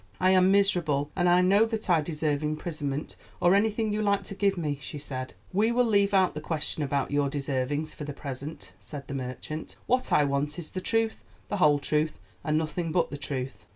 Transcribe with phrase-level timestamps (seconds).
[0.19, 4.33] "I am miserable, and I know that I deserve imprisonment, or anything you like to
[4.33, 5.35] give me," she said.
[5.53, 9.75] "We will leave out the question about your deservings for the present," said the merchant.
[9.85, 13.63] "What I want is the truth, the whole truth, and nothing but the truth."